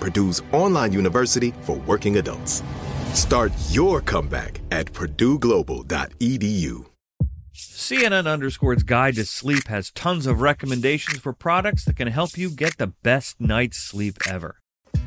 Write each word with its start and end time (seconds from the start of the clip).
Purdue's 0.00 0.42
online 0.52 0.92
university 0.92 1.52
for 1.62 1.76
working 1.76 2.16
adults. 2.16 2.62
Start 3.12 3.52
your 3.70 4.00
comeback 4.00 4.60
at 4.70 4.92
purdueglobal.edu. 4.92 6.86
CNN 7.54 8.26
Underscored's 8.30 8.82
Guide 8.82 9.14
to 9.14 9.24
Sleep 9.24 9.68
has 9.68 9.90
tons 9.92 10.26
of 10.26 10.42
recommendations 10.42 11.18
for 11.20 11.32
products 11.32 11.84
that 11.86 11.96
can 11.96 12.08
help 12.08 12.36
you 12.36 12.50
get 12.50 12.76
the 12.76 12.88
best 12.88 13.40
night's 13.40 13.78
sleep 13.78 14.18
ever. 14.28 14.60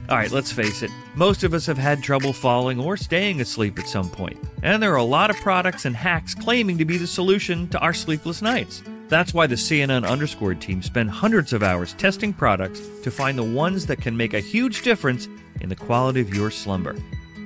All 0.09 0.17
right, 0.17 0.31
let's 0.31 0.52
face 0.52 0.81
it, 0.81 0.89
most 1.13 1.44
of 1.44 1.53
us 1.53 1.67
have 1.67 1.78
had 1.78 2.02
trouble 2.02 2.33
falling 2.33 2.80
or 2.80 2.97
staying 2.97 3.41
asleep 3.41 3.78
at 3.78 3.88
some 3.88 4.09
point, 4.09 4.39
and 4.63 4.81
there 4.81 4.91
are 4.91 4.95
a 4.95 5.03
lot 5.03 5.30
of 5.30 5.35
products 5.38 5.85
and 5.85 5.95
hacks 5.95 6.33
claiming 6.33 6.80
to 6.80 6.85
be 6.85 6.97
the 6.97 7.06
solution 7.06 7.67
to 7.67 7.80
our 7.80 7.94
sleepless 7.94 8.41
nights. 8.41 8.81
That's 9.09 9.33
why 9.33 9.47
the 9.47 9.55
CNN 9.55 10.07
Underscored 10.07 10.61
team 10.61 10.81
spend 10.83 11.09
hundreds 11.09 11.52
of 11.52 11.63
hours 11.63 11.93
testing 11.93 12.31
products 12.31 12.79
to 13.03 13.11
find 13.11 13.38
the 13.38 13.43
ones 13.43 13.88
that 13.88 14.01
can 14.01 14.16
make 14.16 14.35
a 14.35 14.39
huge 14.39 14.83
difference 14.83 15.27
in 15.61 15.69
the 15.69 15.75
quality 15.75 16.21
of 16.21 16.33
your 16.33 16.51
slumber. 16.51 16.95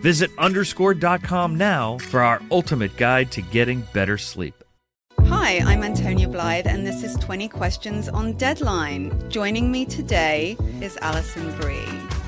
Visit 0.01 0.29
underscored.com 0.37 1.57
now 1.57 1.97
for 1.99 2.21
our 2.21 2.41
ultimate 2.51 2.95
guide 2.97 3.31
to 3.31 3.41
getting 3.41 3.87
better 3.93 4.17
sleep. 4.17 4.53
Hi, 5.21 5.59
I'm 5.59 5.83
Antonia 5.83 6.27
Blythe, 6.27 6.67
and 6.67 6.85
this 6.85 7.01
is 7.01 7.15
20 7.15 7.47
Questions 7.47 8.09
on 8.09 8.33
Deadline. 8.33 9.29
Joining 9.29 9.71
me 9.71 9.85
today 9.85 10.57
is 10.81 10.97
Alison 11.01 11.57
Brie. 11.61 12.02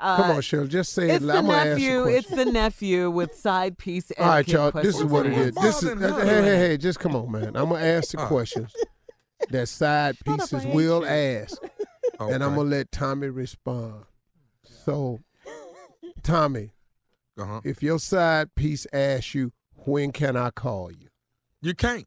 Come 0.00 0.30
on, 0.30 0.40
Shirley, 0.42 0.68
just 0.68 0.92
say 0.92 1.10
It's 1.10 1.24
it. 1.24 1.26
the 1.26 1.34
I'm 1.36 1.46
gonna 1.46 1.58
ask 1.58 1.68
nephew. 1.70 2.02
a 2.04 2.10
It's 2.10 2.28
the 2.28 2.44
nephew 2.44 3.10
with 3.10 3.34
side 3.34 3.78
piece. 3.78 4.12
All 4.18 4.26
right, 4.26 4.46
y'all. 4.48 4.70
This 4.70 4.96
is 4.98 5.04
what 5.04 5.26
it 5.26 5.32
is. 5.32 5.54
This 5.54 5.82
is 5.82 5.90
Father, 5.90 6.24
hey, 6.24 6.42
hey, 6.42 6.56
hey. 6.58 6.76
Just 6.76 7.00
come 7.00 7.16
on, 7.16 7.30
man. 7.32 7.56
I'm 7.56 7.68
gonna 7.70 7.80
ask 7.84 8.10
the 8.12 8.18
questions 8.26 8.72
that 9.50 9.68
side 9.68 10.16
pieces 10.24 10.64
will 10.66 11.04
ask, 11.04 11.60
and 12.20 12.42
I'm 12.44 12.54
gonna 12.54 12.62
let 12.68 12.92
Tommy 12.92 13.28
respond. 13.28 14.04
So, 14.62 15.20
Tommy, 16.22 16.70
Uh-huh. 17.38 17.60
if 17.64 17.82
your 17.82 17.98
side 17.98 18.54
piece 18.54 18.86
asks 18.92 19.34
you, 19.34 19.52
when 19.84 20.12
can 20.12 20.36
I 20.36 20.50
call 20.50 20.90
you? 20.90 21.08
You 21.62 21.74
can't. 21.74 22.06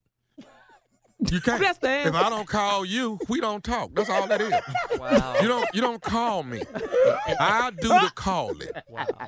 You 1.30 1.40
can't. 1.42 1.62
That's 1.62 1.78
the 1.80 2.08
if. 2.08 2.14
I 2.16 2.30
don't 2.30 2.48
call 2.48 2.84
you, 2.86 3.20
we 3.30 3.40
don't 3.42 3.64
talk. 3.64 3.92
That's 3.94 4.10
all 4.10 4.28
that 4.28 4.42
is. 4.42 4.54
Wow. 5.00 5.36
You 5.42 5.48
don't 5.48 5.68
you 5.74 5.82
don't 5.82 6.02
call 6.02 6.44
me. 6.44 6.62
I 7.40 7.72
do 7.80 7.88
the 7.90 8.12
calling. 8.16 8.70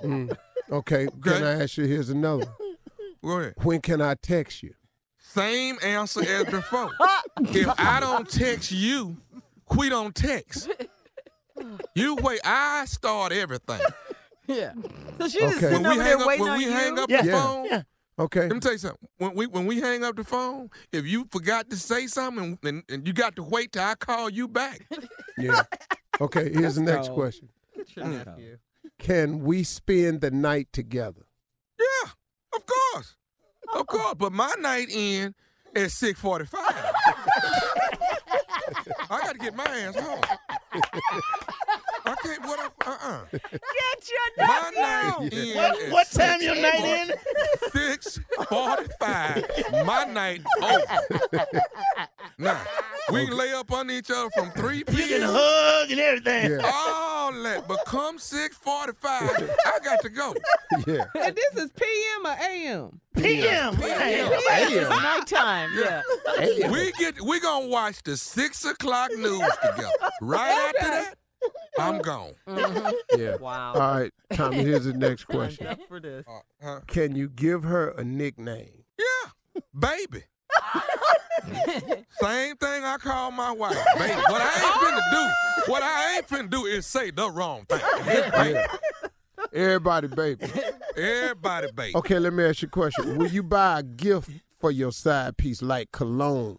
Mm. 0.04 0.36
Okay, 0.72 1.08
can 1.22 1.44
I 1.44 1.64
ask 1.64 1.78
you? 1.78 1.86
Here's 1.86 2.09
another. 2.09 2.46
Go 3.24 3.40
ahead. 3.40 3.54
When 3.62 3.80
can 3.81 4.02
I 4.02 4.16
text 4.16 4.64
you? 4.64 4.74
Same 5.20 5.78
answer 5.84 6.22
as 6.22 6.46
before. 6.46 6.92
if 7.42 7.68
I 7.80 8.00
don't 8.00 8.30
text 8.30 8.72
you, 8.72 9.18
we 9.75 9.90
don't 9.90 10.14
text. 10.16 10.70
You 11.96 12.16
wait. 12.16 12.40
I 12.44 12.86
start 12.86 13.31
everything. 13.31 13.80
Yeah. 14.48 14.74
So 15.20 15.28
she 15.28 15.40
just 15.40 15.58
Okay. 15.58 15.68
sitting 15.68 15.84
When 15.84 15.84
we 15.84 15.90
over 15.92 16.04
hang 16.04 16.10
there 16.12 16.18
up, 16.20 16.28
waiting 16.28 16.44
when 16.44 16.52
on 16.52 16.58
we 16.58 16.66
you. 16.66 16.72
hang 16.72 17.00
up 17.00 17.10
Yeah. 17.10 17.22
the 17.22 17.28
Yeah. 17.70 17.81
Phone, 18.18 18.25
Okay. 18.25 18.41
Let 18.41 18.51
me 18.53 18.59
tell 18.59 18.72
you 18.74 18.78
something. 18.78 19.07
When 19.18 19.34
we 19.35 19.47
when 19.47 19.66
we 19.66 19.79
hang 19.81 20.03
up 20.03 20.16
the 20.16 20.24
phone, 20.24 20.69
if 20.91 21.06
you 21.06 21.28
forgot 21.31 21.69
to 21.72 21.75
say 21.78 22.07
something 22.07 22.44
and, 22.44 22.57
and, 22.63 22.84
and 22.90 23.07
you 23.07 23.13
got 23.13 23.35
to 23.38 23.44
wait 23.44 23.72
till 23.74 23.84
I 23.84 23.96
call 23.96 24.29
you 24.29 24.47
back, 24.47 24.88
Yeah. 25.38 25.63
Okay. 26.22 26.51
Here's 26.53 26.75
the 26.75 26.81
next 26.81 27.07
cold. 27.07 27.19
question. 27.19 27.50
Your 27.96 28.06
nephew. 28.06 28.57
Can 29.00 29.40
we 29.44 29.63
spend 29.63 30.22
the 30.22 30.31
night 30.31 30.68
together? 30.72 31.25
yeah, 31.79 32.12
of 32.56 32.63
course, 32.66 33.16
of 33.74 33.88
course. 33.88 34.13
But 34.18 34.31
my 34.31 34.53
night 34.59 34.90
in 34.90 35.34
at 35.75 35.91
six 35.91 36.19
forty 36.19 36.45
five. 36.45 36.62
I 39.09 39.19
got 39.22 39.34
to 39.34 39.40
get 39.40 39.56
my 39.56 39.66
ass 39.66 39.95
home. 39.95 40.22
I 42.06 42.16
can't. 42.22 42.41
What? 42.46 42.59
Uh 42.86 42.97
uh 43.02 43.22
Get 43.31 44.09
your 44.09 44.47
My 44.47 44.72
nephew. 44.75 44.81
night 44.81 45.34
in. 45.34 45.56
What, 45.56 45.81
at 45.84 45.91
what 45.91 46.12
time 46.12 46.41
your 46.41 46.56
night 46.56 47.09
in? 47.09 47.14
Six 47.72 48.19
forty-five. 48.50 49.46
My 49.86 50.03
night 50.06 50.42
over. 50.62 51.46
Now 52.38 52.62
we 53.12 53.25
can 53.28 53.38
lay 53.38 53.53
up 53.53 53.72
on 53.72 53.90
each 53.92 54.09
other 54.12 54.30
from 54.31 54.52
three 54.52 54.84
p.m. 54.84 54.97
You 54.97 55.08
can 55.19 55.22
hug 55.24 55.92
and 55.92 56.00
everything. 56.00 56.52
Yeah. 56.52 56.72
All 56.74 57.31
that, 57.44 57.68
but 57.68 57.80
come 57.86 58.18
six 58.19 58.56
forty-five, 58.58 59.30
I 59.66 59.80
got 59.84 60.02
to 60.02 60.09
go. 60.09 60.34
Yeah. 60.88 61.06
And 61.16 61.36
this 61.36 61.63
is 61.63 61.72
PM 61.72 62.25
or 62.25 62.36
AM? 62.42 63.00
PM. 63.16 63.75
PM. 63.78 64.30
It's 64.34 64.90
nighttime. 64.90 65.69
Yeah. 65.78 66.02
We 66.72 66.92
get 67.00 67.22
we 67.22 67.40
gonna 67.40 67.68
watch 67.68 68.01
the 68.04 68.18
six 68.18 68.66
o'clock 68.66 69.12
news 69.16 69.42
together. 69.62 69.89
Right 70.22 70.74
after 70.80 70.89
that, 70.89 71.13
I'm 71.80 72.00
gone. 72.00 72.34
Yeah. 73.18 73.36
Wow. 73.38 73.74
All 73.74 73.80
right, 73.80 74.12
Tommy, 74.34 74.58
here's 74.58 74.86
the 74.86 74.94
next 74.94 75.25
question. 75.25 75.66
Enough 75.68 75.80
for 75.88 76.00
this. 76.00 76.25
Uh, 76.28 76.40
huh? 76.62 76.80
Can 76.88 77.16
you 77.16 77.30
give 77.30 77.64
her 77.64 77.90
a 77.90 78.04
nickname? 78.04 78.84
Yeah, 78.98 79.62
baby. 79.78 80.24
Same 82.22 82.56
thing 82.58 82.84
I 82.84 82.98
call 83.00 83.31
my 83.31 83.52
wife, 83.52 83.78
baby. 83.98 84.14
What 84.14 84.42
I 84.42 84.54
ain't 84.54 84.75
finna 84.75 85.12
do, 85.12 85.72
what 85.72 85.84
I 85.84 86.16
ain't 86.16 86.28
finna 86.28 86.50
do 86.50 86.66
is 86.66 86.86
say 86.86 87.12
the 87.12 87.30
wrong 87.30 87.66
thing. 87.66 87.81
Yeah. 88.06 88.66
Everybody, 89.52 90.08
baby. 90.08 90.46
Everybody, 90.96 91.72
baby. 91.72 91.96
Okay, 91.98 92.19
let 92.19 92.34
me 92.34 92.44
ask 92.44 92.62
you 92.62 92.68
a 92.68 92.72
question. 92.72 93.18
Will 93.18 93.28
you 93.28 93.44
buy 93.44 93.80
a 93.80 93.84
gift 93.84 94.30
for 94.60 94.72
your 94.72 94.92
side 94.92 95.38
piece 95.38 95.62
like 95.62 95.92
cologne? 95.92 96.58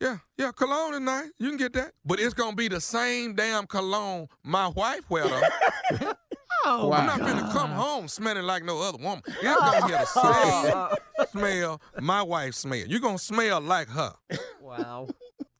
Yeah, 0.00 0.18
yeah, 0.36 0.50
cologne 0.52 0.92
tonight. 0.92 1.30
You 1.38 1.48
can 1.48 1.56
get 1.56 1.72
that. 1.74 1.92
But 2.04 2.20
it's 2.20 2.34
gonna 2.34 2.56
be 2.56 2.68
the 2.68 2.80
same 2.80 3.34
damn 3.34 3.66
cologne 3.66 4.28
my 4.42 4.68
wife 4.68 5.08
wear 5.08 5.26
though. 5.28 6.12
Oh, 6.66 6.90
I'm 6.92 7.04
not 7.04 7.18
gonna 7.18 7.52
come 7.52 7.70
home 7.72 8.08
smelling 8.08 8.44
like 8.44 8.64
no 8.64 8.80
other 8.80 8.96
woman. 8.96 9.22
It's 9.26 9.42
gonna 9.42 9.86
be 9.86 9.92
the 9.92 10.06
same 10.06 11.26
smell 11.30 11.82
my 12.00 12.22
wife 12.22 12.54
smell. 12.54 12.86
You're 12.86 13.00
gonna 13.00 13.18
smell 13.18 13.60
like 13.60 13.88
her. 13.88 14.14
Wow. 14.62 15.08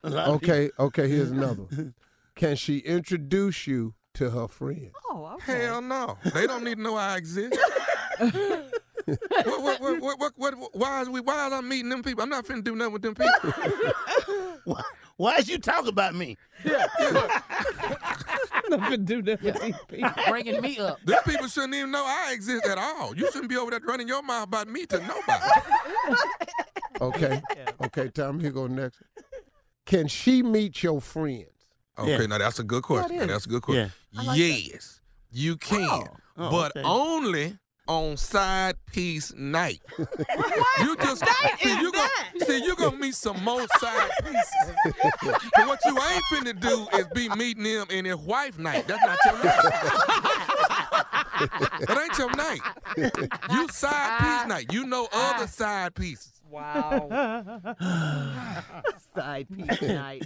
Okay, 0.02 0.70
okay, 0.78 1.06
here's 1.08 1.30
another. 1.30 1.92
Can 2.36 2.56
she 2.56 2.78
introduce 2.78 3.66
you 3.66 3.94
to 4.14 4.30
her 4.30 4.48
friends? 4.48 4.92
Oh, 5.10 5.34
okay. 5.34 5.64
Hell 5.64 5.82
no. 5.82 6.16
They 6.32 6.46
don't 6.46 6.64
need 6.64 6.76
to 6.76 6.82
know 6.82 6.96
I 6.96 7.16
exist. 7.16 7.58
what, 9.06 9.80
what, 9.80 9.80
what, 9.80 10.18
what, 10.18 10.32
what, 10.36 10.56
what, 10.58 10.74
why 10.74 11.02
is 11.02 11.08
we 11.08 11.20
why 11.20 11.46
is 11.46 11.52
I 11.52 11.60
meeting 11.60 11.88
them 11.90 12.02
people? 12.02 12.22
I'm 12.22 12.28
not 12.30 12.44
finna 12.46 12.64
do 12.64 12.74
nothing 12.74 12.92
with 12.92 13.02
them 13.02 13.14
people. 13.14 13.52
Why, 14.64 14.80
why 15.18 15.36
is 15.36 15.48
you 15.50 15.58
talking 15.58 15.90
about 15.90 16.14
me? 16.14 16.38
Nothing 16.64 16.86
finna 18.70 19.04
do 19.04 19.20
nothing 19.22 19.44
with 19.44 19.60
these 19.62 19.74
people. 19.88 20.10
Bringing 20.28 20.60
me 20.62 20.78
up. 20.78 20.98
These 21.04 21.18
people 21.26 21.48
shouldn't 21.48 21.74
even 21.74 21.90
know 21.90 22.02
I 22.06 22.32
exist 22.32 22.64
at 22.66 22.78
all. 22.78 23.14
You 23.14 23.30
shouldn't 23.30 23.50
be 23.50 23.58
over 23.58 23.70
there 23.72 23.80
running 23.80 24.08
your 24.08 24.22
mouth 24.22 24.44
about 24.44 24.68
me 24.68 24.86
to 24.86 24.98
nobody. 25.00 25.44
Okay, 27.00 27.42
okay, 27.82 28.08
Tom, 28.08 28.38
here 28.38 28.52
go 28.52 28.68
next. 28.68 29.02
Can 29.84 30.06
she 30.06 30.42
meet 30.44 30.80
your 30.82 31.00
friends? 31.00 31.48
Okay, 31.98 32.20
Yeah. 32.20 32.26
now 32.26 32.38
that's 32.38 32.60
a 32.60 32.64
good 32.64 32.84
question. 32.84 33.18
is. 33.20 33.26
that's 33.26 33.46
a 33.46 33.48
good 33.48 33.62
question. 33.62 33.90
Yeah. 34.12 34.34
yes, 34.34 35.00
you 35.32 35.56
can, 35.56 35.82
Oh, 35.90 36.06
oh 36.38 36.50
but 36.52 36.76
okay. 36.76 36.82
only 36.88 37.58
on 37.86 38.16
side 38.16 38.74
piece 38.86 39.32
night. 39.34 39.80
you 39.98 40.96
just 40.96 41.22
see 41.60 41.78
you 41.80 41.92
gonna 41.92 42.08
see 42.46 42.64
you 42.64 42.74
gonna 42.76 42.96
meet 42.96 43.14
some 43.14 43.42
more 43.44 43.66
side 43.78 44.10
pieces. 44.22 44.74
but 45.22 45.66
what 45.66 45.78
you 45.84 45.92
ain't 45.92 46.24
finna 46.32 46.58
do 46.58 46.86
is 46.98 47.06
be 47.14 47.28
meeting 47.30 47.64
him 47.64 47.86
in 47.90 48.04
his 48.04 48.16
wife 48.16 48.58
night. 48.58 48.86
That's 48.86 49.02
not 49.04 49.18
your 49.26 49.34
night. 49.44 49.62
that 51.80 51.98
ain't 52.02 52.18
your 52.18 52.34
night. 52.36 52.60
You 53.50 53.68
side 53.68 54.18
piece 54.18 54.46
night. 54.48 54.72
You 54.72 54.86
know 54.86 55.08
other 55.12 55.46
side 55.46 55.94
pieces. 55.94 56.32
Wow. 56.48 57.08
Side 59.16 59.48
piece 59.48 59.82
night. 59.82 60.24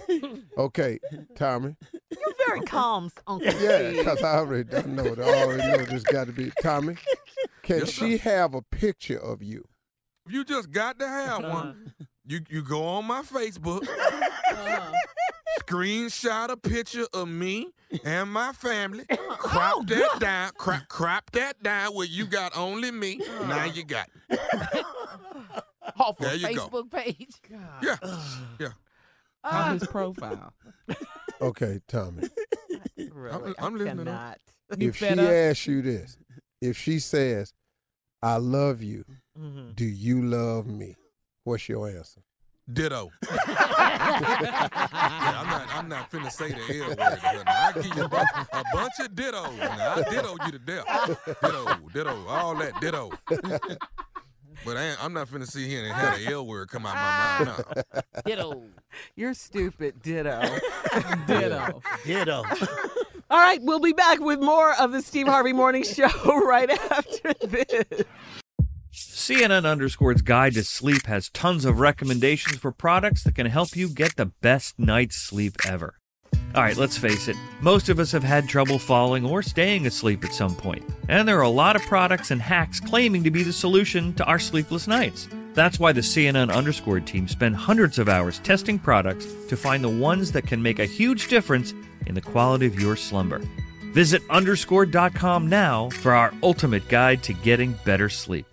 Okay, 0.57 0.99
Tommy. 1.35 1.75
You're 2.11 2.33
very 2.47 2.61
calm, 2.61 3.11
Uncle 3.25 3.51
Yeah, 3.59 3.89
because 3.91 4.21
I 4.21 4.35
already 4.37 4.75
I 4.75 4.81
know. 4.83 5.15
I 5.17 5.21
already 5.43 5.67
know 5.67 5.77
this 5.85 6.03
got 6.03 6.27
to 6.27 6.33
be 6.33 6.51
Tommy. 6.61 6.95
Can 7.69 7.81
Yes, 7.81 7.91
she 7.91 8.17
have 8.17 8.55
a 8.55 8.63
picture 8.63 9.19
of 9.19 9.43
you? 9.43 9.63
You 10.27 10.43
just 10.43 10.71
got 10.71 10.97
to 10.97 11.07
have 11.07 11.43
one. 11.43 11.53
Uh-huh. 11.53 12.05
You 12.25 12.39
you 12.49 12.63
go 12.63 12.83
on 12.83 13.05
my 13.05 13.21
Facebook, 13.21 13.87
uh-huh. 13.87 14.91
screenshot 15.61 16.49
a 16.49 16.57
picture 16.57 17.05
of 17.13 17.27
me 17.27 17.67
and 18.03 18.31
my 18.31 18.53
family, 18.53 19.05
oh, 19.11 19.35
crop 19.37 19.73
oh, 19.77 19.83
that 19.83 20.19
down, 20.19 20.51
crop, 20.57 20.87
crop 20.87 21.29
that 21.33 21.61
down 21.61 21.93
where 21.93 22.07
you 22.07 22.25
got 22.25 22.57
only 22.57 22.89
me. 22.89 23.21
Uh-huh. 23.21 23.45
Now 23.45 23.65
you 23.65 23.83
got 23.83 24.09
it. 24.31 24.39
Off 25.99 26.17
There 26.17 26.33
a 26.33 26.37
you 26.37 26.55
go. 26.55 26.67
Facebook 26.69 26.91
page. 26.91 27.35
Yeah, 27.83 27.97
yeah. 28.59 28.67
Uh, 29.43 29.47
on 29.67 29.73
his 29.79 29.87
profile. 29.87 30.53
Okay, 31.39 31.81
Tommy. 31.87 32.29
Really, 33.11 33.53
I'm 33.57 33.73
I 33.73 33.77
listening. 33.77 34.05
cannot. 34.05 34.39
You 34.77 34.89
if 34.89 34.97
she 34.97 35.07
up? 35.07 35.19
asks 35.19 35.67
you 35.67 35.81
this, 35.81 36.17
if 36.61 36.77
she 36.77 36.99
says, 36.99 37.53
"I 38.21 38.37
love 38.37 38.81
you," 38.83 39.05
Mhm. 39.37 39.75
do 39.75 39.85
you 39.85 40.21
love 40.25 40.67
me? 40.67 40.95
What's 41.43 41.67
your 41.69 41.89
answer? 41.89 42.21
Ditto. 42.71 43.09
yeah, 43.31 43.37
I'm 45.39 45.47
not. 45.47 45.75
I'm 45.75 45.89
not 45.89 46.11
finna 46.11 46.31
say 46.31 46.49
the 46.51 46.81
L 46.83 46.89
word. 46.89 46.97
to 46.97 47.43
I 47.47 47.71
give 47.73 47.95
you 47.97 48.03
a 48.03 48.07
bunch, 48.09 48.29
a 48.53 48.63
bunch 48.73 48.93
of 48.99 49.07
dittos. 49.15 49.57
Now, 49.57 49.95
I 49.95 50.03
ditto 50.03 50.35
you 50.45 50.51
to 50.51 50.59
death. 50.59 50.85
Ditto, 51.41 51.79
ditto, 51.93 52.27
all 52.27 52.55
that 52.55 52.79
ditto. 52.79 53.11
But 54.65 54.75
I 54.75 54.93
I'm 55.01 55.13
not 55.13 55.29
finna 55.29 55.47
sit 55.47 55.67
here 55.67 55.85
and 55.85 55.93
have 55.93 56.19
the 56.19 56.27
L 56.33 56.45
word 56.45 56.67
come 56.67 56.85
out 56.85 56.93
my 56.95 57.45
mouth. 57.45 57.65
No. 57.95 58.01
Ditto. 58.25 58.63
You're 59.15 59.33
stupid. 59.33 60.01
Ditto. 60.03 60.41
Ditto. 61.27 61.81
Ditto. 62.05 62.43
All 63.31 63.37
right, 63.37 63.61
we'll 63.61 63.79
be 63.79 63.93
back 63.93 64.19
with 64.19 64.39
more 64.39 64.73
of 64.79 64.91
the 64.91 65.03
Steve 65.03 65.27
Harvey 65.27 65.53
Morning 65.53 65.83
Show 65.83 66.09
right 66.45 66.69
after 66.69 67.33
this. 67.33 68.03
CNN 68.91 69.69
Underscored's 69.69 70.23
Guide 70.23 70.55
to 70.55 70.63
Sleep 70.63 71.05
has 71.05 71.29
tons 71.29 71.63
of 71.63 71.79
recommendations 71.79 72.57
for 72.57 72.71
products 72.71 73.23
that 73.23 73.35
can 73.35 73.45
help 73.45 73.75
you 73.75 73.87
get 73.87 74.15
the 74.15 74.25
best 74.41 74.79
night's 74.79 75.15
sleep 75.15 75.57
ever. 75.63 75.93
All 76.55 76.63
right, 76.63 76.75
let's 76.75 76.97
face 76.97 77.27
it, 77.27 77.35
most 77.61 77.89
of 77.89 77.99
us 77.99 78.11
have 78.11 78.23
had 78.23 78.49
trouble 78.49 78.79
falling 78.79 79.23
or 79.23 79.43
staying 79.43 79.85
asleep 79.85 80.25
at 80.25 80.33
some 80.33 80.55
point, 80.55 80.83
and 81.07 81.27
there 81.27 81.37
are 81.37 81.43
a 81.43 81.49
lot 81.49 81.75
of 81.75 81.83
products 81.83 82.31
and 82.31 82.41
hacks 82.41 82.79
claiming 82.79 83.23
to 83.23 83.29
be 83.29 83.43
the 83.43 83.53
solution 83.53 84.15
to 84.15 84.25
our 84.25 84.39
sleepless 84.39 84.87
nights. 84.87 85.27
That's 85.53 85.79
why 85.79 85.91
the 85.91 86.01
CNN 86.01 86.51
Underscored 86.51 87.05
team 87.05 87.27
spend 87.27 87.55
hundreds 87.55 87.99
of 87.99 88.09
hours 88.09 88.39
testing 88.39 88.79
products 88.79 89.27
to 89.49 89.55
find 89.55 89.83
the 89.83 89.89
ones 89.89 90.31
that 90.31 90.47
can 90.47 90.63
make 90.63 90.79
a 90.79 90.85
huge 90.85 91.27
difference 91.27 91.75
in 92.09 92.15
the 92.15 92.21
quality 92.21 92.65
of 92.65 92.77
your 92.77 92.97
slumber. 92.97 93.41
Visit 93.93 94.21
underscored.com 94.29 95.47
now 95.47 95.89
for 95.89 96.13
our 96.13 96.33
ultimate 96.43 96.87
guide 96.89 97.23
to 97.23 97.33
getting 97.33 97.73
better 97.85 98.09
sleep. 98.09 98.45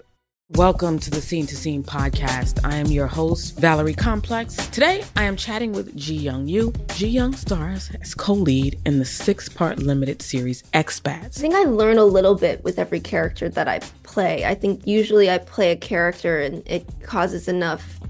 Welcome 0.50 1.00
to 1.00 1.10
the 1.10 1.20
Scene 1.20 1.44
to 1.48 1.56
Scene 1.56 1.82
podcast. 1.82 2.64
I 2.64 2.76
am 2.76 2.86
your 2.86 3.08
host, 3.08 3.58
Valerie 3.58 3.94
Complex. 3.94 4.54
Today, 4.68 5.02
I 5.16 5.24
am 5.24 5.34
chatting 5.34 5.72
with 5.72 5.96
Ji 5.96 6.14
Young 6.14 6.46
Yoo. 6.46 6.72
Ji 6.94 7.08
Young 7.08 7.34
stars 7.34 7.90
as 8.00 8.14
co 8.14 8.32
lead 8.32 8.78
in 8.86 9.00
the 9.00 9.04
six 9.04 9.48
part 9.48 9.80
limited 9.80 10.22
series 10.22 10.62
Expats. 10.72 11.38
I 11.38 11.40
think 11.40 11.56
I 11.56 11.64
learn 11.64 11.98
a 11.98 12.04
little 12.04 12.36
bit 12.36 12.62
with 12.62 12.78
every 12.78 13.00
character 13.00 13.48
that 13.48 13.66
I 13.66 13.80
play. 14.04 14.44
I 14.44 14.54
think 14.54 14.86
usually 14.86 15.28
I 15.28 15.38
play 15.38 15.72
a 15.72 15.76
character 15.76 16.38
and 16.38 16.62
it 16.64 16.86
causes 17.02 17.48
enough 17.48 17.98